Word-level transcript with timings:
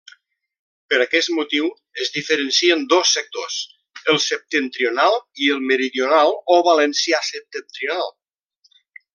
Per 0.91 0.97
aquest 1.03 1.29
motiu, 1.39 1.67
es 2.05 2.09
diferencien 2.15 2.81
dos 2.95 3.11
sectors: 3.19 3.59
el 4.15 4.19
septentrional 4.31 5.19
i 5.45 5.53
el 5.57 5.63
meridional 5.73 6.35
o 6.57 6.61
valencià 6.73 7.25
septentrional. 7.33 8.15